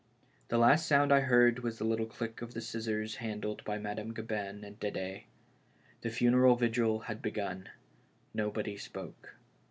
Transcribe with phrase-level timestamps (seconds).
[0.47, 4.15] The last sound I heard was the little click of the scissors handled by Madame
[4.15, 5.25] Gabin and D^de.
[6.01, 7.69] The funeral vigil had begun;
[8.33, 9.35] nobody spoke.